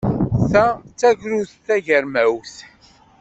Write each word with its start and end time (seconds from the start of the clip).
Ta 0.51 0.65
d 0.85 0.87
tagrut 0.99 1.51
tagermawt. 1.65 2.55